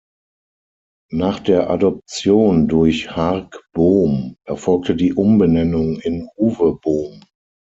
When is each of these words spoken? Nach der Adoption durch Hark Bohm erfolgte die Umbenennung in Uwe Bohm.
Nach 1.11 1.37
der 1.39 1.69
Adoption 1.69 2.67
durch 2.67 3.11
Hark 3.15 3.61
Bohm 3.71 4.35
erfolgte 4.45 4.95
die 4.95 5.13
Umbenennung 5.13 5.99
in 5.99 6.27
Uwe 6.37 6.73
Bohm. 6.81 7.21